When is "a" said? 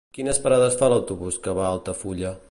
1.67-1.75